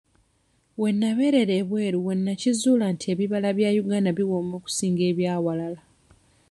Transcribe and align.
We 0.81 0.89
nabeerera 0.99 1.53
ebweru 1.61 1.97
we 2.05 2.13
nakizuulira 2.17 2.87
nti 2.93 3.05
ebibala 3.13 3.49
by'e 3.57 3.77
Uganda 3.83 4.09
biwooma 4.17 4.53
okusinga 4.59 5.03
eby'ewalala. 5.11 5.81